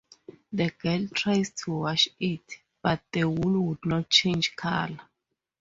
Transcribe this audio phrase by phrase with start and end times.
[0.51, 2.41] The girl tries to wash it,
[2.81, 4.97] but the wool would not change color.